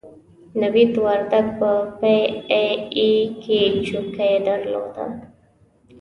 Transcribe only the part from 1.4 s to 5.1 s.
په پي ای اې کې چوکۍ درلوده.